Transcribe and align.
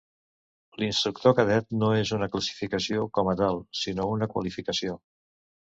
L'Instructor 0.83 1.35
Cadet 1.39 1.69
no 1.83 1.91
és 1.99 2.15
una 2.17 2.29
classificació 2.37 3.05
com 3.21 3.31
a 3.35 3.39
tal, 3.45 3.63
sinó 3.83 4.11
una 4.17 4.33
qualificació. 4.35 5.01